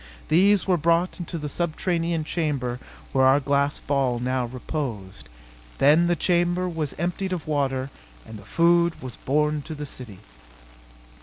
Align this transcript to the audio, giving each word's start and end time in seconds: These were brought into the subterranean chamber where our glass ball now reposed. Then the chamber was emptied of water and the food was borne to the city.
These 0.29 0.65
were 0.65 0.77
brought 0.77 1.19
into 1.19 1.37
the 1.37 1.47
subterranean 1.47 2.23
chamber 2.23 2.79
where 3.11 3.25
our 3.27 3.39
glass 3.39 3.79
ball 3.79 4.17
now 4.17 4.47
reposed. 4.47 5.29
Then 5.77 6.07
the 6.07 6.15
chamber 6.15 6.67
was 6.67 6.95
emptied 6.97 7.33
of 7.33 7.45
water 7.47 7.91
and 8.25 8.39
the 8.39 8.43
food 8.43 8.99
was 8.99 9.17
borne 9.17 9.61
to 9.61 9.75
the 9.75 9.85
city. 9.85 10.17